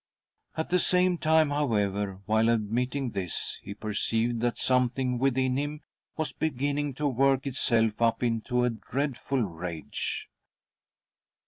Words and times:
At 0.57 0.71
the 0.71 0.79
same 0.79 1.19
time, 1.19 1.51
however, 1.51 2.21
while 2.25 2.49
admitting 2.49 3.11
this, 3.11 3.59
he 3.61 3.75
perceived 3.75 4.39
that 4.41 4.57
something 4.57 5.19
within 5.19 5.57
him 5.57 5.81
was 6.17 6.33
be 6.33 6.49
ginning 6.49 6.95
to 6.95 7.05
work 7.07 7.45
itself 7.45 8.01
up 8.01 8.23
into 8.23 8.63
a 8.63 8.71
dreadful 8.71 9.43
rage. 9.43 10.27